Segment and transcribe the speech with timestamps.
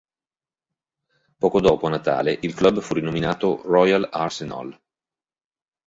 [1.37, 4.75] Poco dopo, a Natale, il club fu rinominato "Royal Arsenal".